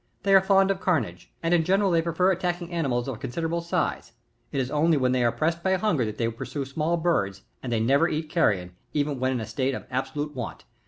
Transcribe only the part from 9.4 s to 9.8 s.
a state